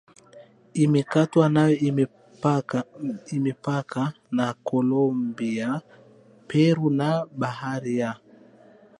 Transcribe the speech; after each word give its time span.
imekatwa 0.83 1.45
nayo 1.55 1.75
Imepakana 3.35 4.13
na 4.37 4.47
Kolombia 4.69 5.67
Peru 6.49 6.85
na 6.99 7.09
Bahari 7.39 7.93
ya 7.99 8.11